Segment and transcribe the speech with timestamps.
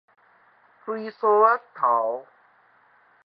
[0.83, 1.11] 水捘
[1.43, 2.25] 仔頭